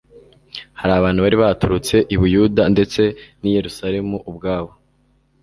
[0.79, 3.01] hari abantu bari baturutse i Buyuda ndetse
[3.39, 4.71] n'i Yerusalemu ubwaho,